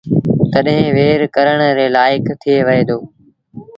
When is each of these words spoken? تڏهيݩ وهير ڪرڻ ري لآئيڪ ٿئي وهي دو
تڏهيݩ 0.53 0.93
وهير 0.95 1.21
ڪرڻ 1.35 1.57
ري 1.77 1.87
لآئيڪ 1.95 2.25
ٿئي 2.41 2.55
وهي 2.67 2.81
دو 2.89 2.97